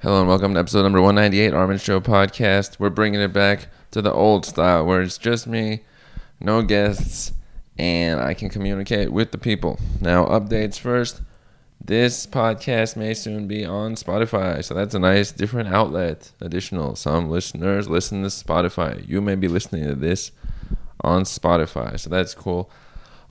Hello 0.00 0.20
and 0.20 0.28
welcome 0.28 0.54
to 0.54 0.60
episode 0.60 0.82
number 0.82 1.02
198 1.02 1.52
Armen 1.52 1.76
Show 1.76 1.98
podcast. 1.98 2.78
We're 2.78 2.88
bringing 2.88 3.20
it 3.20 3.32
back 3.32 3.66
to 3.90 4.00
the 4.00 4.12
old 4.12 4.46
style 4.46 4.86
where 4.86 5.02
it's 5.02 5.18
just 5.18 5.48
me, 5.48 5.80
no 6.38 6.62
guests, 6.62 7.32
and 7.76 8.20
I 8.20 8.32
can 8.32 8.48
communicate 8.48 9.10
with 9.10 9.32
the 9.32 9.38
people. 9.38 9.80
Now, 10.00 10.24
updates 10.26 10.78
first. 10.78 11.22
This 11.84 12.28
podcast 12.28 12.94
may 12.94 13.12
soon 13.12 13.48
be 13.48 13.64
on 13.64 13.96
Spotify, 13.96 14.62
so 14.62 14.72
that's 14.72 14.94
a 14.94 15.00
nice 15.00 15.32
different 15.32 15.70
outlet. 15.70 16.30
Additional, 16.40 16.94
some 16.94 17.28
listeners 17.28 17.88
listen 17.88 18.22
to 18.22 18.28
Spotify. 18.28 19.04
You 19.08 19.20
may 19.20 19.34
be 19.34 19.48
listening 19.48 19.84
to 19.88 19.96
this 19.96 20.30
on 21.00 21.24
Spotify, 21.24 21.98
so 21.98 22.08
that's 22.08 22.36
cool. 22.36 22.70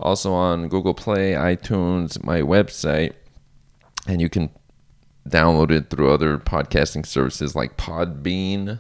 Also 0.02 0.34
on 0.34 0.68
Google 0.68 0.93
Play, 0.93 1.31
iTunes, 1.31 2.21
my 2.25 2.41
website, 2.41 3.13
and 4.05 4.20
you 4.20 4.27
can 4.27 4.49
download 5.30 5.71
it 5.71 5.89
through 5.89 6.12
other 6.12 6.38
podcasting 6.38 7.05
services 7.05 7.55
like 7.55 7.77
Podbean 7.77 8.80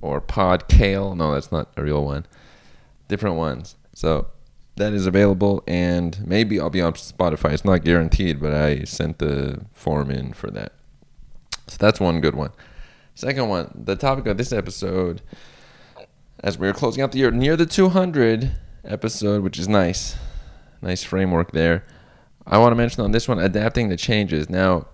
or 0.00 0.20
Podkale. 0.20 1.16
No, 1.16 1.32
that's 1.32 1.52
not 1.52 1.70
a 1.76 1.82
real 1.82 2.04
one. 2.04 2.26
Different 3.08 3.36
ones. 3.36 3.76
So 3.92 4.28
that 4.76 4.92
is 4.92 5.06
available, 5.06 5.62
and 5.66 6.26
maybe 6.26 6.58
I'll 6.58 6.70
be 6.70 6.80
on 6.80 6.94
Spotify. 6.94 7.52
It's 7.52 7.64
not 7.64 7.84
guaranteed, 7.84 8.40
but 8.40 8.52
I 8.52 8.84
sent 8.84 9.18
the 9.18 9.64
form 9.72 10.10
in 10.10 10.32
for 10.32 10.50
that. 10.50 10.72
So 11.68 11.76
that's 11.78 12.00
one 12.00 12.20
good 12.20 12.34
one. 12.34 12.50
Second 13.14 13.48
one, 13.48 13.70
the 13.84 13.94
topic 13.94 14.26
of 14.26 14.36
this 14.36 14.52
episode, 14.52 15.22
as 16.40 16.58
we 16.58 16.66
are 16.66 16.72
closing 16.72 17.02
out 17.02 17.12
the 17.12 17.18
year, 17.18 17.30
near 17.30 17.56
the 17.56 17.66
200 17.66 18.52
episode, 18.84 19.42
which 19.42 19.58
is 19.58 19.68
nice. 19.68 20.16
Nice 20.82 21.04
framework 21.04 21.52
there. 21.52 21.84
I 22.46 22.58
want 22.58 22.72
to 22.72 22.76
mention 22.76 23.02
on 23.04 23.12
this 23.12 23.28
one 23.28 23.38
adapting 23.38 23.88
to 23.90 23.96
changes. 23.96 24.50
Now, 24.50 24.88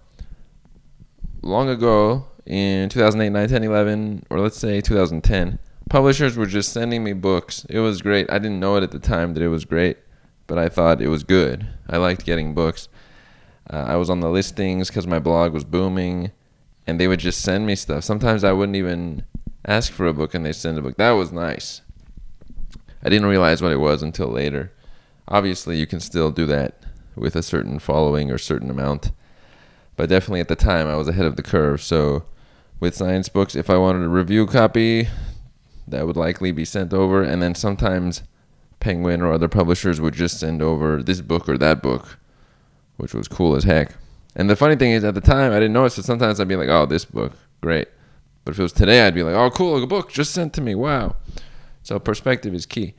long 1.42 1.68
ago 1.68 2.26
in 2.46 2.88
2008, 2.88 3.30
9, 3.30 3.48
10, 3.48 3.64
11, 3.64 4.26
or 4.30 4.40
let's 4.40 4.58
say 4.58 4.80
2010, 4.80 5.58
publishers 5.88 6.36
were 6.36 6.46
just 6.46 6.72
sending 6.72 7.04
me 7.04 7.12
books. 7.12 7.66
It 7.68 7.80
was 7.80 8.02
great. 8.02 8.30
I 8.30 8.38
didn't 8.38 8.60
know 8.60 8.76
it 8.76 8.82
at 8.82 8.90
the 8.90 8.98
time 8.98 9.34
that 9.34 9.42
it 9.42 9.48
was 9.48 9.64
great, 9.64 9.98
but 10.46 10.58
I 10.58 10.68
thought 10.68 11.00
it 11.00 11.08
was 11.08 11.24
good. 11.24 11.66
I 11.88 11.96
liked 11.96 12.24
getting 12.24 12.54
books. 12.54 12.88
Uh, 13.68 13.84
I 13.86 13.96
was 13.96 14.10
on 14.10 14.20
the 14.20 14.30
listings 14.30 14.88
because 14.88 15.06
my 15.06 15.18
blog 15.18 15.52
was 15.52 15.64
booming, 15.64 16.32
and 16.86 16.98
they 16.98 17.08
would 17.08 17.20
just 17.20 17.42
send 17.42 17.66
me 17.66 17.76
stuff. 17.76 18.04
Sometimes 18.04 18.44
I 18.44 18.52
wouldn't 18.52 18.76
even 18.76 19.24
ask 19.66 19.92
for 19.92 20.06
a 20.06 20.14
book, 20.14 20.34
and 20.34 20.44
they 20.44 20.52
send 20.52 20.78
a 20.78 20.82
book. 20.82 20.96
That 20.96 21.12
was 21.12 21.32
nice. 21.32 21.82
I 23.02 23.08
didn't 23.08 23.28
realize 23.28 23.62
what 23.62 23.72
it 23.72 23.80
was 23.80 24.02
until 24.02 24.28
later. 24.28 24.72
Obviously, 25.28 25.78
you 25.78 25.86
can 25.86 26.00
still 26.00 26.30
do 26.30 26.46
that 26.46 26.82
with 27.14 27.36
a 27.36 27.42
certain 27.42 27.78
following 27.78 28.30
or 28.30 28.38
certain 28.38 28.70
amount, 28.70 29.12
but 30.00 30.08
definitely 30.08 30.40
at 30.40 30.48
the 30.48 30.56
time 30.56 30.88
I 30.88 30.96
was 30.96 31.08
ahead 31.08 31.26
of 31.26 31.36
the 31.36 31.42
curve. 31.42 31.82
So, 31.82 32.24
with 32.80 32.94
science 32.94 33.28
books, 33.28 33.54
if 33.54 33.68
I 33.68 33.76
wanted 33.76 34.02
a 34.02 34.08
review 34.08 34.46
copy, 34.46 35.08
that 35.86 36.06
would 36.06 36.16
likely 36.16 36.52
be 36.52 36.64
sent 36.64 36.94
over, 36.94 37.22
and 37.22 37.42
then 37.42 37.54
sometimes 37.54 38.22
Penguin 38.80 39.20
or 39.20 39.30
other 39.30 39.46
publishers 39.46 40.00
would 40.00 40.14
just 40.14 40.40
send 40.40 40.62
over 40.62 41.02
this 41.02 41.20
book 41.20 41.50
or 41.50 41.58
that 41.58 41.82
book, 41.82 42.18
which 42.96 43.12
was 43.12 43.28
cool 43.28 43.54
as 43.54 43.64
heck. 43.64 43.92
And 44.34 44.48
the 44.48 44.56
funny 44.56 44.74
thing 44.74 44.92
is, 44.92 45.04
at 45.04 45.14
the 45.14 45.20
time, 45.20 45.52
I 45.52 45.56
didn't 45.56 45.74
know 45.74 45.84
it, 45.84 45.90
so 45.90 46.00
sometimes 46.00 46.40
I'd 46.40 46.48
be 46.48 46.56
like, 46.56 46.70
oh, 46.70 46.86
this 46.86 47.04
book, 47.04 47.34
great. 47.60 47.88
But 48.46 48.52
if 48.52 48.58
it 48.58 48.62
was 48.62 48.72
today, 48.72 49.06
I'd 49.06 49.14
be 49.14 49.22
like, 49.22 49.34
oh, 49.34 49.50
cool, 49.50 49.82
a 49.82 49.86
book 49.86 50.10
just 50.10 50.32
sent 50.32 50.54
to 50.54 50.62
me, 50.62 50.74
wow. 50.74 51.16
So 51.82 51.98
perspective 51.98 52.54
is 52.54 52.64
key. 52.64 52.94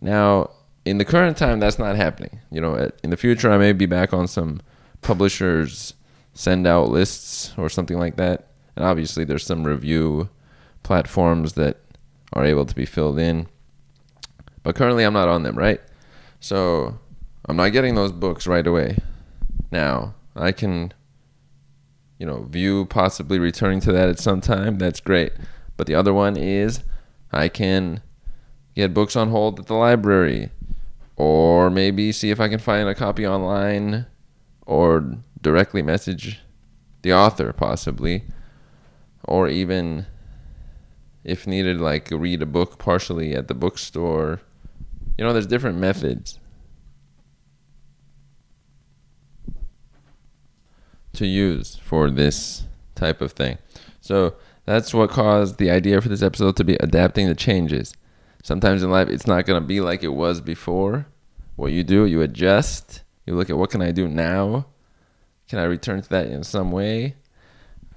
Now, 0.00 0.50
in 0.84 0.98
the 0.98 1.04
current 1.04 1.36
time, 1.36 1.58
that's 1.58 1.80
not 1.80 1.96
happening. 1.96 2.38
You 2.52 2.60
know, 2.60 2.92
in 3.02 3.10
the 3.10 3.16
future, 3.16 3.50
I 3.50 3.58
may 3.58 3.72
be 3.72 3.86
back 3.86 4.12
on 4.12 4.28
some 4.28 4.60
publishers 5.02 5.94
send 6.38 6.68
out 6.68 6.88
lists 6.88 7.52
or 7.58 7.68
something 7.68 7.98
like 7.98 8.14
that. 8.14 8.46
And 8.76 8.84
obviously, 8.84 9.24
there's 9.24 9.44
some 9.44 9.64
review 9.64 10.28
platforms 10.84 11.54
that 11.54 11.78
are 12.32 12.44
able 12.44 12.64
to 12.64 12.76
be 12.76 12.86
filled 12.86 13.18
in. 13.18 13.48
But 14.62 14.76
currently, 14.76 15.02
I'm 15.02 15.14
not 15.14 15.26
on 15.26 15.42
them, 15.42 15.58
right? 15.58 15.80
So 16.38 16.96
I'm 17.48 17.56
not 17.56 17.70
getting 17.70 17.96
those 17.96 18.12
books 18.12 18.46
right 18.46 18.64
away. 18.64 18.98
Now, 19.72 20.14
I 20.36 20.52
can, 20.52 20.92
you 22.20 22.26
know, 22.26 22.44
view 22.44 22.84
possibly 22.84 23.40
returning 23.40 23.80
to 23.80 23.92
that 23.92 24.08
at 24.08 24.20
some 24.20 24.40
time. 24.40 24.78
That's 24.78 25.00
great. 25.00 25.32
But 25.76 25.88
the 25.88 25.96
other 25.96 26.14
one 26.14 26.36
is 26.36 26.84
I 27.32 27.48
can 27.48 28.00
get 28.76 28.94
books 28.94 29.16
on 29.16 29.30
hold 29.30 29.58
at 29.58 29.66
the 29.66 29.74
library 29.74 30.50
or 31.16 31.68
maybe 31.68 32.12
see 32.12 32.30
if 32.30 32.38
I 32.38 32.48
can 32.48 32.60
find 32.60 32.88
a 32.88 32.94
copy 32.94 33.26
online 33.26 34.06
or 34.66 35.18
directly 35.40 35.82
message 35.82 36.40
the 37.02 37.12
author 37.12 37.52
possibly 37.52 38.24
or 39.24 39.48
even 39.48 40.06
if 41.24 41.46
needed, 41.46 41.80
like 41.80 42.10
read 42.10 42.40
a 42.40 42.46
book 42.46 42.78
partially 42.78 43.34
at 43.34 43.48
the 43.48 43.54
bookstore. 43.54 44.40
You 45.16 45.24
know, 45.24 45.32
there's 45.32 45.46
different 45.46 45.78
methods 45.78 46.38
to 51.12 51.26
use 51.26 51.76
for 51.82 52.10
this 52.10 52.64
type 52.94 53.20
of 53.20 53.32
thing. 53.32 53.58
So 54.00 54.34
that's 54.64 54.94
what 54.94 55.10
caused 55.10 55.58
the 55.58 55.70
idea 55.70 56.00
for 56.00 56.08
this 56.08 56.22
episode 56.22 56.56
to 56.56 56.64
be 56.64 56.76
adapting 56.76 57.26
to 57.26 57.34
changes. 57.34 57.92
Sometimes 58.42 58.82
in 58.82 58.90
life, 58.90 59.08
it's 59.08 59.26
not 59.26 59.44
going 59.44 59.60
to 59.60 59.66
be 59.66 59.80
like 59.80 60.02
it 60.02 60.08
was 60.08 60.40
before. 60.40 61.06
What 61.56 61.72
you 61.72 61.82
do, 61.82 62.06
you 62.06 62.22
adjust. 62.22 63.02
You 63.26 63.34
look 63.34 63.50
at 63.50 63.58
what 63.58 63.70
can 63.70 63.82
I 63.82 63.90
do 63.90 64.08
now? 64.08 64.66
Can 65.48 65.58
I 65.58 65.64
return 65.64 66.02
to 66.02 66.08
that 66.10 66.26
in 66.26 66.44
some 66.44 66.70
way? 66.70 67.14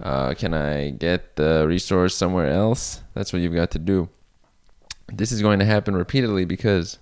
Uh, 0.02 0.34
can 0.34 0.54
I 0.54 0.92
get 0.92 1.36
the 1.36 1.66
resource 1.68 2.16
somewhere 2.16 2.50
else? 2.50 3.02
That's 3.14 3.34
what 3.34 3.42
you've 3.42 3.54
got 3.54 3.72
to 3.72 3.80
do. 3.80 4.10
This 5.14 5.32
is 5.32 5.42
going 5.42 5.60
to 5.60 5.66
happen 5.66 5.96
repeatedly 5.96 6.46
because 6.46 6.98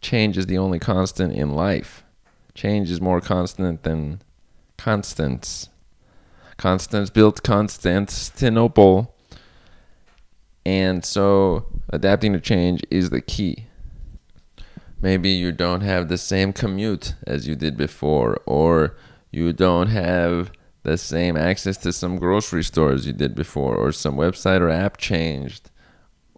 change 0.00 0.38
is 0.38 0.46
the 0.46 0.58
only 0.58 0.78
constant 0.78 1.34
in 1.34 1.54
life. 1.54 2.02
Change 2.54 2.90
is 2.90 3.00
more 3.00 3.20
constant 3.20 3.82
than 3.82 4.22
constants. 4.76 5.68
Constance 6.56 7.10
built 7.10 7.42
Constantinople. 7.42 9.14
And 10.64 11.04
so 11.04 11.66
adapting 11.90 12.32
to 12.32 12.40
change 12.40 12.82
is 12.90 13.10
the 13.10 13.20
key. 13.20 13.66
Maybe 15.00 15.30
you 15.30 15.52
don't 15.52 15.80
have 15.80 16.08
the 16.08 16.18
same 16.18 16.52
commute 16.52 17.14
as 17.26 17.46
you 17.48 17.56
did 17.56 17.76
before, 17.76 18.40
or 18.44 18.96
you 19.30 19.52
don't 19.52 19.88
have 19.88 20.50
the 20.82 20.96
same 20.96 21.36
access 21.36 21.76
to 21.78 21.92
some 21.92 22.18
grocery 22.18 22.64
stores 22.64 23.06
you 23.06 23.12
did 23.12 23.34
before, 23.34 23.76
or 23.76 23.92
some 23.92 24.16
website 24.16 24.60
or 24.60 24.70
app 24.70 24.96
changed, 24.96 25.70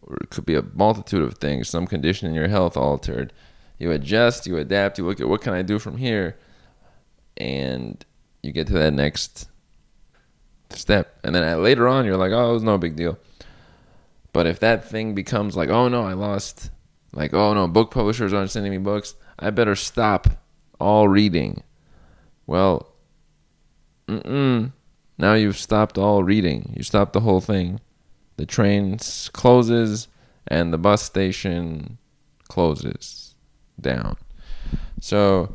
or 0.00 0.16
it 0.16 0.30
could 0.30 0.44
be 0.44 0.56
a 0.56 0.62
multitude 0.74 1.22
of 1.22 1.38
things, 1.38 1.68
some 1.68 1.86
condition 1.86 2.28
in 2.28 2.34
your 2.34 2.48
health 2.48 2.76
altered. 2.76 3.32
You 3.78 3.90
adjust, 3.90 4.46
you 4.46 4.56
adapt, 4.56 4.98
you 4.98 5.06
look 5.06 5.20
at 5.20 5.28
what 5.28 5.40
can 5.40 5.54
I 5.54 5.62
do 5.62 5.78
from 5.78 5.96
here, 5.96 6.36
and 7.36 8.04
you 8.42 8.52
get 8.52 8.66
to 8.68 8.74
that 8.74 8.92
next 8.92 9.48
step. 10.70 11.18
And 11.24 11.34
then 11.34 11.62
later 11.62 11.88
on, 11.88 12.04
you're 12.04 12.16
like, 12.16 12.32
oh, 12.32 12.50
it 12.50 12.54
was 12.54 12.62
no 12.62 12.78
big 12.78 12.96
deal. 12.96 13.18
But 14.32 14.46
if 14.46 14.60
that 14.60 14.88
thing 14.88 15.14
becomes 15.14 15.56
like, 15.56 15.68
oh 15.68 15.88
no, 15.88 16.04
I 16.04 16.14
lost, 16.14 16.70
like, 17.12 17.34
oh 17.34 17.54
no, 17.54 17.68
book 17.68 17.90
publishers 17.90 18.32
aren't 18.32 18.50
sending 18.50 18.72
me 18.72 18.78
books, 18.78 19.14
I 19.38 19.50
better 19.50 19.76
stop 19.76 20.28
all 20.80 21.08
reading. 21.08 21.62
Well, 22.46 22.92
Mm-mm. 24.08 24.72
Now 25.18 25.34
you've 25.34 25.58
stopped 25.58 25.98
all 25.98 26.24
reading. 26.24 26.74
You 26.76 26.82
stopped 26.82 27.12
the 27.12 27.20
whole 27.20 27.40
thing. 27.40 27.80
The 28.36 28.46
train 28.46 28.98
closes 29.32 30.08
and 30.46 30.72
the 30.72 30.78
bus 30.78 31.02
station 31.02 31.98
closes 32.48 33.34
down. 33.80 34.16
So 35.00 35.54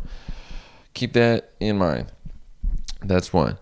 keep 0.94 1.14
that 1.14 1.53
in 1.59 1.78
mind. 1.78 2.12
That's 3.03 3.34
one. 3.34 3.58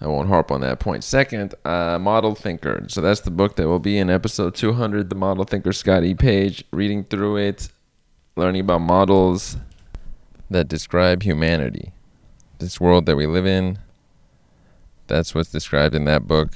I 0.00 0.08
won't 0.08 0.28
harp 0.28 0.50
on 0.50 0.62
that 0.62 0.80
point. 0.80 1.04
Second, 1.04 1.54
uh, 1.64 1.98
Model 2.00 2.34
Thinker. 2.34 2.86
So 2.88 3.00
that's 3.00 3.20
the 3.20 3.30
book 3.30 3.54
that 3.56 3.68
will 3.68 3.78
be 3.78 3.98
in 3.98 4.10
episode 4.10 4.56
200, 4.56 5.08
The 5.08 5.14
Model 5.14 5.44
Thinker, 5.44 5.72
Scott 5.72 6.02
E. 6.02 6.14
Page. 6.14 6.64
Reading 6.72 7.04
through 7.04 7.36
it, 7.36 7.68
learning 8.34 8.62
about 8.62 8.80
models 8.80 9.56
that 10.50 10.66
describe 10.66 11.22
humanity, 11.22 11.92
this 12.62 12.80
world 12.80 13.04
that 13.06 13.16
we 13.16 13.26
live 13.26 13.44
in, 13.44 13.78
that's 15.06 15.34
what's 15.34 15.50
described 15.50 15.94
in 15.94 16.06
that 16.06 16.26
book. 16.26 16.52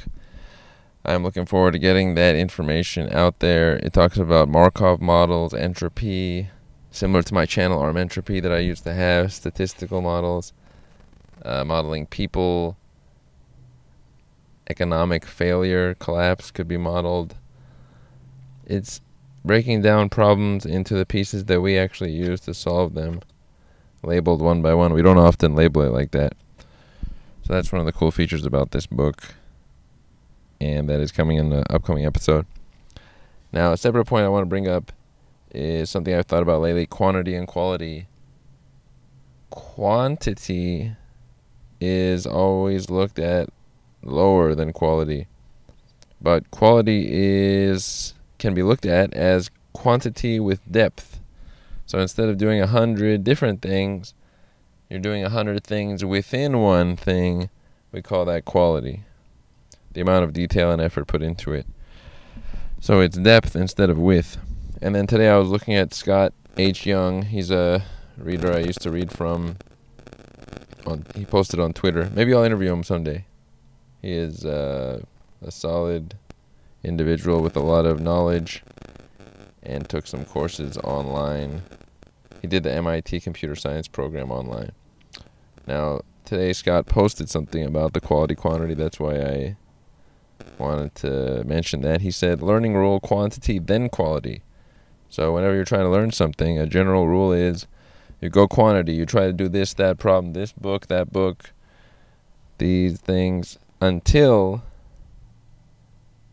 I'm 1.05 1.23
looking 1.23 1.47
forward 1.47 1.73
to 1.73 1.79
getting 1.79 2.15
that 2.15 2.35
information 2.35 3.13
out 3.13 3.41
there. 3.41 3.77
It 3.77 3.93
talks 3.93 4.17
about 4.17 4.49
Markov 4.49 5.01
models, 5.01 5.53
entropy, 5.53 6.49
similar 6.91 7.23
to 7.23 7.35
my 7.35 7.45
channel 7.45 7.79
ARM 7.79 7.97
Entropy 7.97 8.41
that 8.41 8.51
I 8.51 8.59
used 8.59 8.85
to 8.85 8.95
have, 8.95 9.33
statistical 9.33 10.01
models, 10.01 10.53
uh, 11.45 11.65
modeling 11.65 12.07
people, 12.07 12.77
economic 14.69 15.25
failure, 15.25 15.95
collapse 15.95 16.51
could 16.51 16.67
be 16.67 16.77
modeled. 16.77 17.37
It's 18.65 19.01
breaking 19.45 19.83
down 19.83 20.09
problems 20.09 20.67
into 20.67 20.95
the 20.95 21.07
pieces 21.07 21.45
that 21.45 21.61
we 21.61 21.79
actually 21.79 22.13
use 22.13 22.41
to 22.41 22.55
solve 22.55 22.95
them, 22.95 23.21
labeled 24.03 24.41
one 24.43 24.63
by 24.63 24.75
one. 24.75 24.93
We 24.93 25.03
don't 25.03 25.19
often 25.19 25.55
label 25.55 25.83
it 25.83 25.93
like 25.93 26.11
that. 26.13 26.35
So 27.43 27.53
that's 27.53 27.71
one 27.73 27.81
of 27.81 27.87
the 27.87 27.93
cool 27.93 28.11
features 28.11 28.45
about 28.45 28.71
this 28.73 28.87
book. 28.87 29.35
and 30.61 30.89
that 30.89 31.01
is 31.01 31.13
coming 31.13 31.37
in 31.37 31.51
the 31.51 31.71
upcoming 31.73 32.07
episode. 32.07 32.47
Now, 33.53 33.73
a 33.73 33.77
separate 33.77 34.07
point 34.07 34.25
I 34.25 34.29
want 34.29 34.43
to 34.43 34.49
bring 34.49 34.67
up 34.69 34.93
is 35.53 35.91
something 35.91 36.15
I've 36.15 36.27
thought 36.27 36.43
about 36.43 36.61
lately 36.61 36.87
quantity 36.87 37.35
and 37.35 37.47
quality. 37.47 38.07
Quantity 39.51 40.93
is 41.81 42.27
always 42.27 42.91
looked 42.91 43.19
at 43.19 43.49
lower 44.03 44.55
than 44.55 44.73
quality, 44.73 45.27
but 46.21 46.51
quality 46.51 47.07
is 47.11 48.15
can 48.39 48.55
be 48.55 48.63
looked 48.63 48.87
at 48.87 49.13
as 49.15 49.51
quantity 49.73 50.41
with 50.41 50.61
depth. 50.71 51.21
So 51.87 52.01
instead 52.01 52.29
of 52.29 52.37
doing 52.37 52.61
a 52.61 52.67
hundred 52.67 53.23
different 53.23 53.63
things, 53.63 54.13
you're 54.91 55.01
doing 55.01 55.25
a 55.25 55.31
hundred 55.31 55.65
things 55.65 56.05
within 56.05 56.61
one 56.61 56.97
thing. 56.97 57.49
We 57.93 58.03
call 58.03 58.25
that 58.25 58.45
quality. 58.45 59.05
The 59.93 60.01
amount 60.01 60.25
of 60.25 60.33
detail 60.33 60.73
and 60.73 60.83
effort 60.83 61.07
put 61.07 61.23
into 61.23 61.53
it. 61.53 61.67
So 62.81 63.01
it's 63.01 63.17
depth 63.17 63.57
instead 63.57 63.89
of 63.89 63.99
width. 63.99 64.37
And 64.83 64.95
then 64.95 65.07
today 65.07 65.29
I 65.29 65.39
was 65.39 65.49
looking 65.49 65.75
at 65.75 65.95
Scott 65.95 66.35
H. 66.57 66.85
Young. 66.85 67.23
He's 67.23 67.51
a 67.51 67.85
reader 68.19 68.53
I 68.53 68.59
used 68.59 68.83
to 68.83 68.91
read 68.91 69.11
from. 69.11 69.57
On, 70.87 71.05
he 71.15 71.25
posted 71.25 71.59
on 71.59 71.73
Twitter. 71.73 72.11
Maybe 72.15 72.35
I'll 72.35 72.45
interview 72.45 72.73
him 72.73 72.83
someday. 72.83 73.25
He 74.03 74.13
is 74.13 74.45
uh, 74.45 75.03
a 75.43 75.51
solid 75.51 76.15
individual 76.85 77.43
with 77.43 77.57
a 77.57 77.61
lot 77.61 77.87
of 77.87 78.01
knowledge 78.01 78.63
and 79.67 79.89
took 79.89 80.07
some 80.07 80.25
courses 80.25 80.79
online. 80.79 81.63
He 82.41 82.49
did 82.49 82.63
the 82.63 82.73
MIT 82.73 83.21
computer 83.21 83.57
science 83.57 83.89
program 83.89 84.31
online. 84.31 84.73
Now, 85.67 86.03
today 86.25 86.53
Scott 86.53 86.87
posted 86.87 87.29
something 87.29 87.65
about 87.65 87.93
the 87.93 88.01
quality 88.01 88.35
quantity. 88.35 88.75
That's 88.75 89.01
why 89.01 89.21
I 89.21 89.57
wanted 90.59 90.95
to 90.97 91.45
mention 91.45 91.83
that. 91.83 92.01
He 92.01 92.11
said 92.11 92.41
learning 92.41 92.75
rule 92.75 93.01
quantity 93.01 93.59
then 93.59 93.89
quality. 93.89 94.43
So 95.09 95.33
whenever 95.33 95.55
you're 95.55 95.65
trying 95.65 95.85
to 95.85 95.91
learn 95.91 96.13
something, 96.13 96.59
a 96.59 96.67
general 96.67 97.07
rule 97.07 97.33
is 97.33 97.67
you 98.21 98.31
go 98.31 98.47
quantity. 98.47 98.93
You 98.93 99.07
try 99.07 99.27
to 99.27 99.33
do 99.33 99.49
this, 99.49 99.75
that 99.75 99.99
problem, 99.99 100.33
this 100.33 100.53
book, 100.53 100.87
that 100.87 101.13
book, 101.13 101.53
these 102.59 102.99
things 103.01 103.59
until 103.81 104.63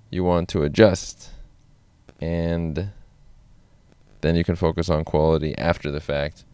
you 0.09 0.23
want 0.23 0.47
to 0.49 0.63
adjust. 0.63 1.31
And 2.21 2.91
then 4.23 4.37
you 4.37 4.43
can 4.43 4.55
focus 4.55 4.89
on 4.89 5.03
quality 5.03 5.55
after 5.57 5.91
the 5.91 5.99
fact. 5.99 6.45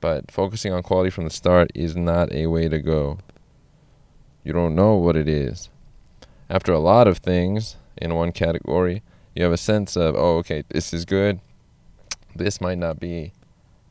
But 0.00 0.30
focusing 0.30 0.72
on 0.72 0.82
quality 0.82 1.10
from 1.10 1.24
the 1.24 1.30
start 1.30 1.70
is 1.74 1.94
not 1.94 2.32
a 2.32 2.46
way 2.46 2.68
to 2.68 2.80
go. 2.80 3.18
You 4.42 4.54
don't 4.54 4.74
know 4.74 4.94
what 4.96 5.16
it 5.16 5.28
is. 5.28 5.68
After 6.48 6.72
a 6.72 6.78
lot 6.80 7.06
of 7.06 7.18
things 7.18 7.76
in 7.98 8.14
one 8.14 8.32
category, 8.32 9.02
you 9.36 9.44
have 9.44 9.52
a 9.52 9.58
sense 9.58 9.94
of, 9.94 10.16
oh, 10.16 10.38
okay, 10.38 10.64
this 10.70 10.94
is 10.94 11.04
good. 11.04 11.40
This 12.34 12.60
might 12.60 12.78
not 12.78 12.98
be 12.98 13.32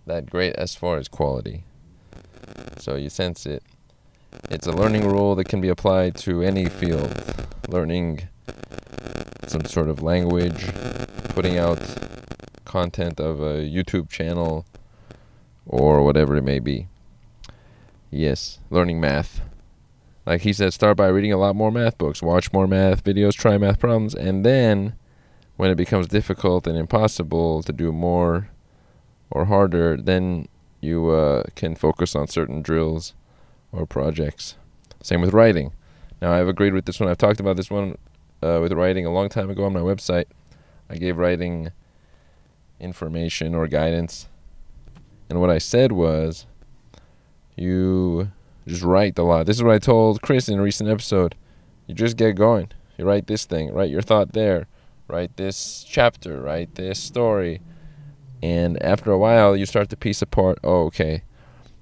that 0.07 0.29
great 0.29 0.55
as 0.55 0.75
far 0.75 0.97
as 0.97 1.07
quality. 1.07 1.63
So 2.79 2.95
you 2.95 3.09
sense 3.09 3.45
it. 3.45 3.63
It's 4.49 4.65
a 4.65 4.71
learning 4.71 5.07
rule 5.07 5.35
that 5.35 5.47
can 5.47 5.61
be 5.61 5.69
applied 5.69 6.15
to 6.17 6.41
any 6.41 6.65
field. 6.65 7.15
Learning 7.69 8.27
some 9.47 9.65
sort 9.65 9.89
of 9.89 10.01
language, 10.01 10.65
putting 11.35 11.59
out 11.59 11.79
content 12.71 13.19
of 13.19 13.41
a 13.41 13.69
YouTube 13.69 14.09
channel, 14.09 14.65
or 15.65 16.03
whatever 16.03 16.37
it 16.37 16.43
may 16.43 16.59
be. 16.59 16.87
Yes, 18.09 18.59
learning 18.69 19.01
math. 19.01 19.41
Like 20.25 20.41
he 20.41 20.53
said, 20.53 20.73
start 20.73 20.95
by 20.97 21.07
reading 21.07 21.33
a 21.33 21.37
lot 21.37 21.55
more 21.55 21.71
math 21.71 21.97
books, 21.97 22.21
watch 22.21 22.53
more 22.53 22.67
math 22.67 23.03
videos, 23.03 23.33
try 23.33 23.57
math 23.57 23.79
problems, 23.79 24.15
and 24.15 24.45
then 24.45 24.93
when 25.57 25.69
it 25.69 25.75
becomes 25.75 26.07
difficult 26.07 26.65
and 26.65 26.77
impossible 26.77 27.61
to 27.63 27.73
do 27.73 27.91
more 27.91 28.49
or 29.29 29.45
harder, 29.45 29.97
then 29.97 30.47
you 30.79 31.09
uh, 31.09 31.43
can 31.55 31.75
focus 31.75 32.15
on 32.15 32.27
certain 32.27 32.61
drills 32.61 33.13
or 33.71 33.85
projects. 33.85 34.55
Same 35.01 35.21
with 35.21 35.33
writing. 35.33 35.73
Now, 36.21 36.33
I've 36.33 36.47
agreed 36.47 36.73
with 36.73 36.85
this 36.85 36.99
one. 36.99 37.09
I've 37.09 37.17
talked 37.17 37.39
about 37.39 37.57
this 37.57 37.69
one 37.69 37.97
uh, 38.41 38.59
with 38.61 38.71
writing 38.73 39.05
a 39.05 39.11
long 39.11 39.29
time 39.29 39.49
ago 39.49 39.65
on 39.65 39.73
my 39.73 39.81
website. 39.81 40.25
I 40.89 40.95
gave 40.95 41.17
writing 41.17 41.71
information 42.81 43.55
or 43.55 43.67
guidance. 43.67 44.27
And 45.29 45.39
what 45.39 45.49
I 45.49 45.59
said 45.59 45.93
was, 45.93 46.45
you 47.55 48.31
just 48.67 48.83
write 48.83 49.17
a 49.17 49.23
lot. 49.23 49.45
This 49.45 49.57
is 49.57 49.63
what 49.63 49.73
I 49.73 49.79
told 49.79 50.21
Chris 50.21 50.49
in 50.49 50.59
a 50.59 50.61
recent 50.61 50.89
episode. 50.89 51.35
You 51.87 51.95
just 51.95 52.17
get 52.17 52.35
going. 52.35 52.69
You 52.97 53.05
write 53.05 53.27
this 53.27 53.45
thing, 53.45 53.73
write 53.73 53.89
your 53.89 54.01
thought 54.01 54.33
there, 54.33 54.67
write 55.07 55.37
this 55.37 55.85
chapter, 55.87 56.41
write 56.41 56.75
this 56.75 56.99
story. 56.99 57.61
And 58.43 58.81
after 58.83 59.11
a 59.11 59.17
while, 59.17 59.55
you 59.55 59.65
start 59.65 59.89
to 59.89 59.97
piece 59.97 60.21
apart, 60.21 60.59
oh, 60.63 60.85
okay, 60.85 61.23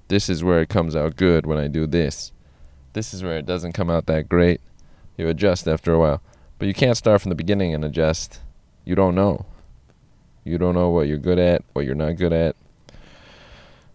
this 0.08 0.28
is 0.28 0.44
where 0.44 0.60
it 0.60 0.68
comes 0.68 0.94
out 0.94 1.16
good 1.16 1.46
when 1.46 1.58
I 1.58 1.68
do 1.68 1.86
this. 1.86 2.32
This 2.92 3.14
is 3.14 3.22
where 3.22 3.38
it 3.38 3.46
doesn't 3.46 3.72
come 3.72 3.90
out 3.90 4.06
that 4.06 4.28
great. 4.28 4.60
You 5.16 5.28
adjust 5.28 5.68
after 5.68 5.92
a 5.92 5.98
while. 5.98 6.22
But 6.58 6.68
you 6.68 6.74
can't 6.74 6.96
start 6.96 7.20
from 7.20 7.28
the 7.28 7.36
beginning 7.36 7.74
and 7.74 7.84
adjust. 7.84 8.40
You 8.84 8.94
don't 8.94 9.14
know. 9.14 9.46
You 10.44 10.58
don't 10.58 10.74
know 10.74 10.90
what 10.90 11.06
you're 11.06 11.18
good 11.18 11.38
at, 11.38 11.62
what 11.72 11.84
you're 11.84 11.94
not 11.94 12.16
good 12.16 12.32
at, 12.32 12.56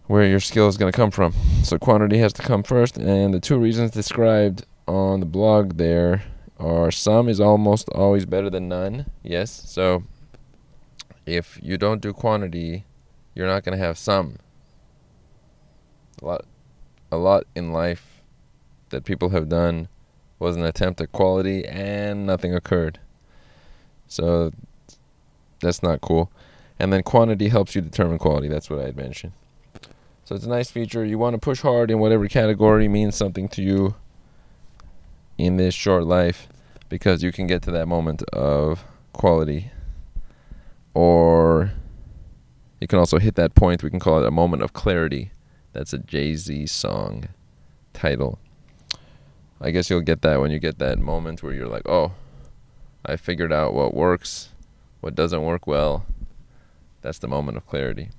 where 0.05 0.25
your 0.25 0.39
skill 0.39 0.67
is 0.67 0.77
going 0.77 0.91
to 0.91 0.95
come 0.95 1.11
from. 1.11 1.33
So 1.63 1.77
quantity 1.77 2.19
has 2.19 2.33
to 2.33 2.41
come 2.41 2.63
first, 2.63 2.97
and 2.97 3.33
the 3.33 3.39
two 3.39 3.57
reasons 3.57 3.91
described 3.91 4.65
on 4.87 5.19
the 5.19 5.25
blog 5.25 5.77
there 5.77 6.23
are 6.59 6.91
some 6.91 7.27
is 7.27 7.39
almost 7.39 7.89
always 7.89 8.25
better 8.25 8.49
than 8.49 8.67
none. 8.67 9.07
Yes. 9.23 9.51
So 9.65 10.03
if 11.25 11.59
you 11.61 11.77
don't 11.77 12.01
do 12.01 12.13
quantity, 12.13 12.85
you're 13.33 13.47
not 13.47 13.63
going 13.63 13.77
to 13.77 13.83
have 13.83 13.97
some. 13.97 14.37
A 16.21 16.25
lot 16.25 16.45
a 17.11 17.17
lot 17.17 17.45
in 17.55 17.71
life 17.71 18.21
that 18.89 19.05
people 19.05 19.29
have 19.29 19.49
done 19.49 19.87
was 20.39 20.55
an 20.55 20.65
attempt 20.65 21.01
at 21.01 21.11
quality 21.11 21.65
and 21.65 22.25
nothing 22.25 22.53
occurred. 22.53 22.99
So 24.07 24.51
that's 25.59 25.83
not 25.83 26.01
cool. 26.01 26.31
And 26.79 26.91
then 26.91 27.03
quantity 27.03 27.47
helps 27.47 27.75
you 27.75 27.81
determine 27.81 28.17
quality. 28.17 28.47
That's 28.47 28.69
what 28.69 28.79
I 28.79 28.83
had 28.83 28.97
mentioned. 28.97 29.33
So 30.25 30.35
it's 30.35 30.45
a 30.45 30.49
nice 30.49 30.71
feature. 30.71 31.05
You 31.05 31.17
want 31.17 31.35
to 31.35 31.39
push 31.39 31.61
hard 31.61 31.91
in 31.91 31.99
whatever 31.99 32.27
category 32.27 32.87
means 32.87 33.15
something 33.15 33.47
to 33.49 33.61
you 33.61 33.95
in 35.37 35.57
this 35.57 35.73
short 35.73 36.05
life 36.05 36.47
because 36.89 37.23
you 37.23 37.31
can 37.31 37.47
get 37.47 37.61
to 37.63 37.71
that 37.71 37.87
moment 37.87 38.23
of 38.29 38.83
quality. 39.13 39.71
Or 40.93 41.71
you 42.81 42.87
can 42.87 42.99
also 42.99 43.19
hit 43.19 43.35
that 43.35 43.55
point. 43.55 43.83
We 43.83 43.89
can 43.89 43.99
call 43.99 44.21
it 44.21 44.27
a 44.27 44.31
moment 44.31 44.63
of 44.63 44.73
clarity. 44.73 45.31
That's 45.73 45.93
a 45.93 45.97
Jay 45.97 46.35
Z 46.35 46.67
song 46.67 47.25
title. 47.93 48.39
I 49.61 49.71
guess 49.71 49.89
you'll 49.89 50.01
get 50.01 50.21
that 50.23 50.39
when 50.39 50.51
you 50.51 50.59
get 50.59 50.79
that 50.79 50.99
moment 50.99 51.41
where 51.41 51.53
you're 51.53 51.67
like, 51.67 51.87
oh, 51.87 52.13
I 53.05 53.15
figured 53.15 53.53
out 53.53 53.73
what 53.73 53.93
works, 53.93 54.49
what 55.05 55.13
doesn't 55.13 55.43
work 55.43 55.67
well. 55.67 56.03
That's 57.03 57.19
the 57.19 57.27
moment 57.27 57.57
of 57.57 57.67
clarity. 57.67 58.09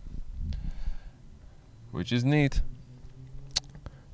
Which 1.91 2.13
is 2.13 2.25
neat. 2.25 2.61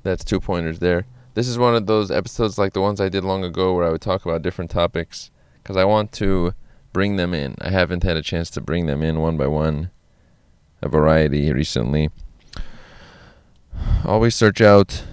That's 0.01 0.23
two 0.23 0.39
pointers 0.39 0.79
there. 0.79 1.05
This 1.35 1.47
is 1.47 1.59
one 1.59 1.75
of 1.75 1.85
those 1.85 2.09
episodes 2.09 2.57
like 2.57 2.73
the 2.73 2.81
ones 2.81 2.99
I 2.99 3.09
did 3.09 3.23
long 3.23 3.43
ago 3.43 3.75
where 3.75 3.85
I 3.85 3.91
would 3.91 4.01
talk 4.01 4.25
about 4.25 4.41
different 4.41 4.71
topics 4.71 5.29
because 5.61 5.77
I 5.77 5.85
want 5.85 6.11
to 6.13 6.55
bring 6.93 7.17
them 7.17 7.31
in. 7.35 7.57
I 7.61 7.69
haven't 7.69 8.01
had 8.01 8.17
a 8.17 8.23
chance 8.23 8.49
to 8.49 8.59
bring 8.59 8.87
them 8.87 9.03
in 9.03 9.19
one 9.19 9.37
by 9.37 9.45
one, 9.45 9.91
a 10.81 10.89
variety 10.89 11.53
recently. 11.53 12.09
Always 14.03 14.33
search 14.33 14.61
out 14.61 15.03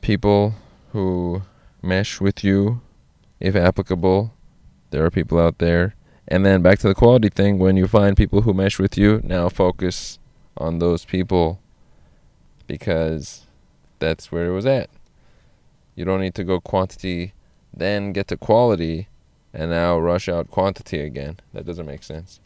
people 0.00 0.54
who 0.92 1.42
mesh 1.82 2.22
with 2.22 2.42
you, 2.42 2.80
if 3.38 3.54
applicable. 3.54 4.32
There 4.92 5.04
are 5.04 5.10
people 5.10 5.38
out 5.38 5.58
there. 5.58 5.95
And 6.28 6.44
then 6.44 6.62
back 6.62 6.78
to 6.80 6.88
the 6.88 6.94
quality 6.94 7.28
thing 7.28 7.58
when 7.58 7.76
you 7.76 7.86
find 7.86 8.16
people 8.16 8.42
who 8.42 8.52
mesh 8.52 8.78
with 8.78 8.98
you, 8.98 9.20
now 9.22 9.48
focus 9.48 10.18
on 10.56 10.78
those 10.78 11.04
people 11.04 11.60
because 12.66 13.46
that's 13.98 14.32
where 14.32 14.46
it 14.46 14.52
was 14.52 14.66
at. 14.66 14.90
You 15.94 16.04
don't 16.04 16.20
need 16.20 16.34
to 16.34 16.44
go 16.44 16.60
quantity, 16.60 17.32
then 17.72 18.12
get 18.12 18.28
to 18.28 18.36
quality, 18.36 19.08
and 19.54 19.70
now 19.70 19.98
rush 19.98 20.28
out 20.28 20.50
quantity 20.50 21.00
again. 21.00 21.38
That 21.52 21.64
doesn't 21.64 21.86
make 21.86 22.02
sense. 22.02 22.40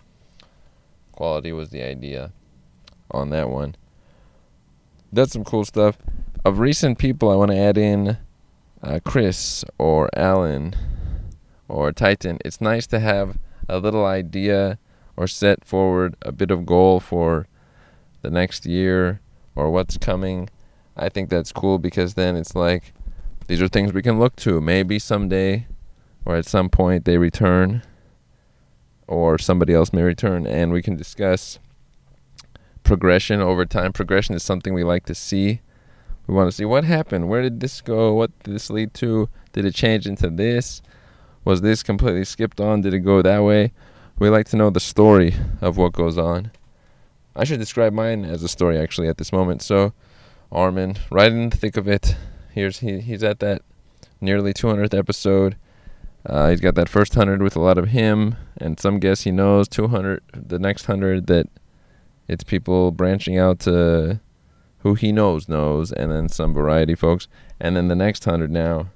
Quality 1.13 1.53
was 1.53 1.71
the 1.71 1.83
idea 1.83 2.33
on 3.11 3.31
that 3.31 3.49
one. 3.49 3.77
That's 5.13 5.33
some 5.33 5.45
cool 5.45 5.65
stuff. 5.65 5.99
Of 6.45 6.59
recent 6.59 6.99
people, 6.99 7.31
I 7.31 7.35
want 7.35 7.51
to 7.51 7.57
add 7.57 7.77
in 7.77 8.19
uh, 8.83 9.01
Chris 9.05 9.65
or 9.79 10.09
Alan 10.17 10.75
or 11.69 11.93
Titan, 11.93 12.39
it's 12.45 12.61
nice 12.61 12.87
to 12.89 13.01
have 13.01 13.39
a 13.71 13.79
little 13.79 14.05
idea 14.05 14.79
or 15.17 15.27
set 15.27 15.65
forward 15.65 16.17
a 16.23 16.33
bit 16.33 16.51
of 16.51 16.67
goal 16.67 17.01
for 17.01 17.47
the 18.23 18.31
next 18.31 18.67
year 18.67 19.21
or 19.55 19.71
what's 19.71 19.97
coming. 19.97 20.49
I 20.97 21.09
think 21.09 21.31
that's 21.31 21.53
cool 21.53 21.79
because 21.79 22.15
then 22.15 22.37
it's 22.37 22.55
like 22.55 22.93
these 23.47 23.63
are 23.63 23.69
things 23.69 23.93
we 23.93 24.03
can 24.03 24.19
look 24.19 24.37
to. 24.37 24.61
Maybe 24.61 24.99
someday 24.99 25.67
or 26.25 26.37
at 26.37 26.47
some 26.47 26.69
point 26.69 27.05
they 27.05 27.19
return, 27.19 27.83
or 29.07 29.39
somebody 29.39 29.75
else 29.75 29.93
may 29.93 30.03
return, 30.03 30.47
and 30.47 30.73
we 30.73 30.83
can 30.83 30.97
discuss 30.97 31.59
progression 32.85 33.41
over 33.41 33.65
time. 33.65 33.93
Progression 33.93 34.35
is 34.35 34.43
something 34.43 34.75
we 34.75 34.85
like 34.85 35.05
to 35.07 35.15
see. 35.15 35.61
We 36.27 36.35
want 36.35 36.49
to 36.49 36.57
see 36.57 36.65
what 36.65 36.85
happened. 36.85 37.29
Where 37.29 37.43
did 37.43 37.61
this 37.61 37.81
go? 37.81 38.15
What 38.15 38.31
did 38.45 38.55
this 38.55 38.71
lead 38.71 38.95
to? 38.95 39.29
Did 39.53 39.65
it 39.65 39.75
change 39.75 40.07
into 40.07 40.31
this? 40.31 40.81
Was 41.45 41.63
this 41.63 41.83
completely 41.83 42.25
skipped 42.25 42.61
on? 42.61 42.83
Did 42.83 42.95
it 42.95 43.01
go 43.01 43.23
that 43.23 43.43
way? 43.43 43.73
We 44.19 44.29
like 44.29 44.47
to 44.49 44.57
know 44.57 44.71
the 44.71 44.81
story 44.81 45.35
of 45.61 45.77
what 45.77 45.93
goes 45.93 46.19
on. 46.19 46.51
I 47.35 47.45
should 47.45 47.61
describe 47.61 47.93
mine 47.93 48.25
as 48.25 48.43
a 48.43 48.49
story 48.49 48.79
actually 48.79 49.09
at 49.09 49.17
this 49.17 49.33
moment. 49.33 49.63
So, 49.63 49.95
Armen, 50.53 50.97
right 51.11 51.33
in 51.33 51.49
the 51.49 51.57
thick 51.57 51.77
of 51.77 51.89
it. 51.89 52.17
Here's 52.53 52.81
he 52.81 53.01
he's 53.01 53.23
at 53.23 53.39
that 53.39 53.63
nearly 54.21 54.53
200th 54.53 54.97
episode. 54.97 55.57
Uh, 56.27 56.51
he's 56.51 56.61
got 56.61 56.75
that 56.75 56.89
first 56.89 57.15
hundred 57.15 57.43
with 57.43 57.57
a 57.57 57.61
lot 57.61 57.79
of 57.79 57.89
him 57.89 58.37
and 58.59 58.79
some 58.79 58.99
guests 58.99 59.25
he 59.25 59.31
knows. 59.31 59.69
200, 59.69 60.23
the 60.35 60.59
next 60.59 60.85
hundred 60.85 61.27
that 61.29 61.47
it's 62.29 62.45
people 62.45 62.91
branching 62.91 63.39
out 63.39 63.61
to 63.61 64.21
who 64.81 64.95
he 64.95 65.13
knows 65.13 65.49
knows, 65.49 65.93
and 65.93 66.13
then 66.13 66.29
some 66.29 66.53
variety 66.53 66.95
folks. 66.95 67.29
And 67.59 67.77
then 67.77 67.89
the 67.89 67.97
next 67.97 68.25
hundred 68.25 68.51
now 68.51 68.91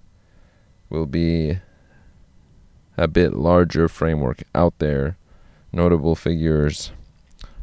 will 0.91 1.07
be 1.07 1.59
a 2.97 3.09
bit 3.09 3.35
larger 3.35 3.89
framework 3.89 4.43
out 4.55 4.79
there, 4.79 5.17
notable 5.73 6.15
figures 6.15 6.93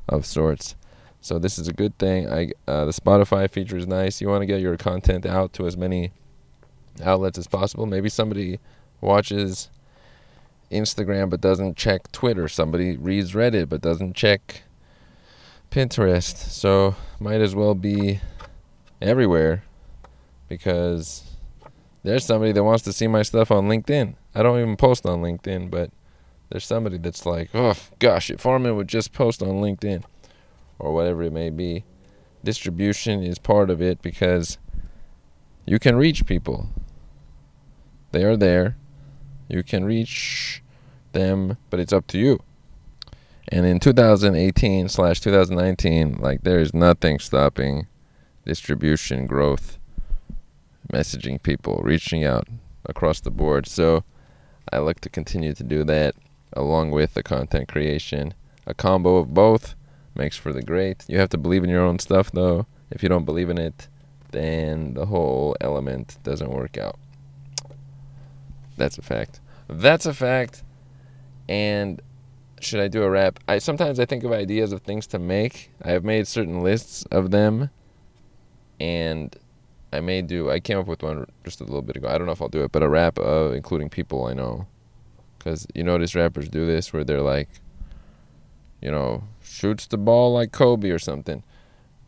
of 0.07 0.25
sorts. 0.25 0.75
So 1.21 1.37
this 1.37 1.59
is 1.59 1.67
a 1.67 1.73
good 1.73 1.97
thing. 1.97 2.27
I 2.29 2.51
uh, 2.67 2.85
the 2.85 2.91
Spotify 2.91 3.49
feature 3.49 3.77
is 3.77 3.87
nice. 3.87 4.21
You 4.21 4.27
want 4.27 4.41
to 4.41 4.47
get 4.47 4.59
your 4.59 4.75
content 4.75 5.25
out 5.25 5.53
to 5.53 5.67
as 5.67 5.77
many 5.77 6.11
outlets 7.03 7.37
as 7.37 7.47
possible. 7.47 7.85
Maybe 7.85 8.09
somebody 8.09 8.59
watches 8.99 9.69
Instagram 10.71 11.29
but 11.29 11.41
doesn't 11.41 11.77
check 11.77 12.11
Twitter. 12.11 12.47
Somebody 12.47 12.97
reads 12.97 13.33
Reddit 13.33 13.69
but 13.69 13.81
doesn't 13.81 14.15
check 14.15 14.63
Pinterest. 15.69 16.35
So 16.35 16.95
might 17.19 17.41
as 17.41 17.55
well 17.55 17.75
be 17.75 18.19
everywhere 19.01 19.63
because 20.49 21.23
there's 22.03 22.25
somebody 22.25 22.51
that 22.51 22.63
wants 22.63 22.83
to 22.83 22.93
see 22.93 23.07
my 23.07 23.21
stuff 23.21 23.51
on 23.51 23.67
LinkedIn. 23.67 24.15
I 24.33 24.43
don't 24.43 24.59
even 24.59 24.77
post 24.77 25.05
on 25.05 25.21
LinkedIn, 25.21 25.69
but 25.69 25.91
there's 26.49 26.65
somebody 26.65 26.97
that's 26.97 27.25
like, 27.25 27.49
oh 27.53 27.75
gosh, 27.99 28.29
if 28.29 28.45
Armen 28.45 28.75
would 28.75 28.87
just 28.87 29.13
post 29.13 29.41
on 29.41 29.61
LinkedIn 29.61 30.03
or 30.81 30.93
whatever 30.93 31.23
it 31.23 31.33
may 31.33 31.49
be. 31.49 31.83
Distribution 32.43 33.21
is 33.21 33.37
part 33.37 33.69
of 33.69 33.81
it 33.81 34.01
because 34.01 34.57
you 35.65 35.77
can 35.77 35.95
reach 35.95 36.25
people. 36.25 36.69
They 38.11 38.23
are 38.23 38.35
there. 38.35 38.77
You 39.47 39.63
can 39.63 39.85
reach 39.85 40.63
them, 41.11 41.57
but 41.69 41.79
it's 41.79 41.93
up 41.93 42.07
to 42.07 42.17
you. 42.17 42.39
And 43.47 43.65
in 43.65 43.79
2018 43.79 44.89
slash 44.89 45.19
2019, 45.19 46.17
like 46.19 46.41
there 46.43 46.59
is 46.59 46.73
nothing 46.73 47.19
stopping 47.19 47.87
distribution 48.45 49.27
growth, 49.27 49.77
messaging 50.91 51.41
people, 51.41 51.81
reaching 51.83 52.23
out 52.23 52.47
across 52.85 53.21
the 53.21 53.29
board. 53.29 53.67
So 53.67 54.03
I 54.71 54.79
look 54.79 54.99
to 55.01 55.09
continue 55.09 55.53
to 55.53 55.63
do 55.63 55.83
that 55.85 56.15
along 56.53 56.91
with 56.91 57.13
the 57.13 57.23
content 57.23 57.67
creation. 57.67 58.33
A 58.65 58.73
combo 58.73 59.17
of 59.17 59.33
both 59.33 59.75
makes 60.15 60.37
for 60.37 60.53
the 60.53 60.61
great. 60.61 61.05
You 61.07 61.19
have 61.19 61.29
to 61.29 61.37
believe 61.37 61.63
in 61.63 61.69
your 61.69 61.83
own 61.83 61.99
stuff 61.99 62.31
though. 62.31 62.65
If 62.89 63.03
you 63.03 63.09
don't 63.09 63.25
believe 63.25 63.49
in 63.49 63.57
it, 63.57 63.87
then 64.31 64.93
the 64.93 65.05
whole 65.05 65.55
element 65.61 66.17
doesn't 66.23 66.51
work 66.51 66.77
out. 66.77 66.97
That's 68.77 68.97
a 68.97 69.01
fact. 69.01 69.39
That's 69.67 70.05
a 70.05 70.13
fact. 70.13 70.63
And 71.47 72.01
should 72.59 72.79
I 72.79 72.87
do 72.87 73.03
a 73.03 73.09
rap? 73.09 73.39
I 73.47 73.57
sometimes 73.57 73.99
I 73.99 74.05
think 74.05 74.23
of 74.23 74.31
ideas 74.31 74.71
of 74.71 74.81
things 74.81 75.07
to 75.07 75.19
make. 75.19 75.71
I 75.81 75.91
have 75.91 76.03
made 76.03 76.27
certain 76.27 76.61
lists 76.61 77.05
of 77.11 77.31
them 77.31 77.69
and 78.79 79.35
I 79.93 79.99
may 79.99 80.21
do. 80.21 80.49
I 80.49 80.59
came 80.59 80.77
up 80.77 80.87
with 80.87 81.03
one 81.03 81.25
just 81.43 81.59
a 81.59 81.65
little 81.65 81.81
bit 81.81 81.97
ago. 81.97 82.07
I 82.07 82.17
don't 82.17 82.25
know 82.25 82.33
if 82.33 82.41
I'll 82.41 82.47
do 82.47 82.63
it, 82.63 82.71
but 82.71 82.83
a 82.83 82.89
rap 82.89 83.19
of 83.19 83.53
including 83.53 83.89
people 83.89 84.25
I 84.25 84.33
know, 84.33 84.67
because 85.37 85.67
you 85.75 85.83
notice 85.83 86.15
rappers 86.15 86.47
do 86.47 86.65
this 86.65 86.93
where 86.93 87.03
they're 87.03 87.21
like, 87.21 87.49
you 88.81 88.89
know, 88.89 89.23
shoots 89.41 89.85
the 89.87 89.97
ball 89.97 90.33
like 90.33 90.51
Kobe 90.51 90.89
or 90.89 90.99
something. 90.99 91.43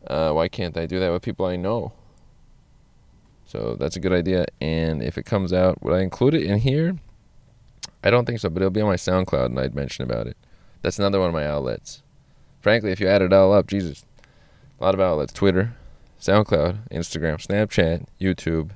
Uh, 0.08 0.32
why 0.32 0.48
can't 0.48 0.78
I 0.78 0.86
do 0.86 1.00
that 1.00 1.12
with 1.12 1.22
people 1.22 1.46
I 1.46 1.56
know? 1.56 1.94
So 3.46 3.76
that's 3.76 3.96
a 3.96 4.00
good 4.00 4.14
idea. 4.14 4.46
And 4.60 5.04
if 5.04 5.18
it 5.18 5.26
comes 5.26 5.54
out, 5.54 5.84
would 5.84 5.94
I 5.94 6.02
include 6.02 6.34
it 6.34 6.44
in 6.44 6.60
here? 6.60 6.98
I 8.04 8.10
don't 8.10 8.26
think 8.26 8.40
so, 8.40 8.50
but 8.50 8.62
it'll 8.62 8.72
be 8.72 8.82
on 8.82 8.88
my 8.88 8.96
SoundCloud, 8.96 9.46
and 9.46 9.60
I'd 9.60 9.76
mention 9.76 10.04
about 10.04 10.28
it. 10.28 10.38
That's 10.82 11.00
another 11.00 11.20
one 11.20 11.30
of 11.30 11.34
my 11.34 11.46
outlets. 11.46 12.02
Frankly, 12.60 12.92
if 12.92 13.00
you 13.00 13.08
add 13.08 13.22
it 13.22 13.32
all 13.32 13.54
up, 13.54 13.68
Jesus, 13.68 14.06
a 14.80 14.84
lot 14.84 14.94
of 14.94 15.00
outlets. 15.00 15.32
Twitter, 15.32 15.76
SoundCloud, 16.24 16.90
Instagram, 16.90 17.36
Snapchat, 17.36 18.06
YouTube, 18.18 18.70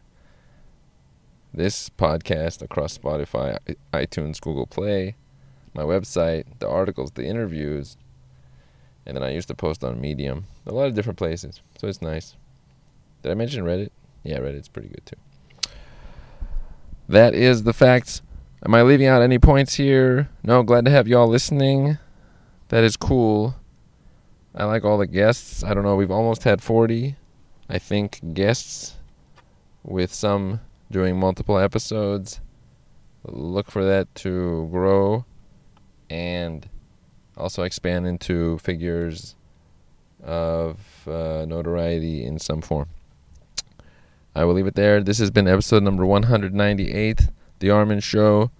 this 1.54 1.88
podcast 1.88 2.62
across 2.62 2.98
Spotify, 2.98 3.58
iTunes, 3.94 4.42
Google 4.42 4.66
Play, 4.66 5.16
my 5.74 5.84
website, 5.84 6.44
the 6.60 6.68
articles, 6.68 7.12
the 7.12 7.24
interviews, 7.24 7.96
and 9.06 9.16
then 9.16 9.24
I 9.24 9.30
used 9.30 9.48
to 9.48 9.56
post 9.56 9.82
on 9.82 10.02
Medium, 10.02 10.48
a 10.66 10.74
lot 10.74 10.88
of 10.88 10.94
different 10.94 11.18
places. 11.18 11.62
So 11.78 11.88
it's 11.88 12.02
nice. 12.02 12.36
Did 13.24 13.32
I 13.32 13.36
mention 13.36 13.64
Reddit? 13.64 13.92
Yeah, 14.26 14.40
Reddit's 14.40 14.68
pretty 14.68 14.90
good 14.90 15.06
too. 15.06 15.70
That 17.08 17.34
is 17.34 17.64
the 17.64 17.72
facts. 17.72 18.22
Am 18.66 18.76
I 18.76 18.82
leaving 18.82 19.08
out 19.08 19.22
any 19.22 19.40
points 19.40 19.76
here? 19.76 20.28
No, 20.44 20.64
glad 20.64 20.84
to 20.84 20.92
have 20.92 21.08
y'all 21.08 21.28
listening. 21.28 21.98
That 22.68 22.84
is 22.84 22.98
cool. 22.98 23.56
I 24.54 24.66
like 24.66 24.84
all 24.84 24.98
the 24.98 25.08
guests. 25.08 25.64
I 25.64 25.74
don't 25.74 25.84
know, 25.84 25.96
we've 25.96 26.12
almost 26.12 26.44
had 26.44 26.62
40. 26.62 27.16
I 27.70 27.80
think, 27.80 28.34
guests, 28.34 28.96
with 29.84 30.14
some 30.14 30.60
doing 30.92 31.18
multiple 31.18 31.58
episodes. 31.58 32.40
Look 33.24 33.72
for 33.72 33.84
that 33.84 34.14
to 34.16 34.68
grow 34.72 35.26
and 36.10 36.70
also 37.36 37.64
expand 37.64 38.08
into 38.08 38.58
figures 38.60 39.36
of 40.24 41.08
uh, 41.08 41.46
notoriety 41.48 42.24
in 42.26 42.40
some 42.40 42.62
form. 42.62 42.90
I 44.36 44.46
will 44.46 44.54
leave 44.54 44.68
it 44.68 44.76
there. 44.76 45.02
This 45.02 45.18
has 45.18 45.32
been 45.32 45.48
episode 45.48 45.84
number 45.84 46.06
198, 46.06 47.30
The 47.60 47.70
Armen 47.70 48.00
Show. 48.00 48.52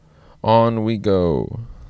On 0.44 0.84
we 0.84 0.98
go. 0.98 1.62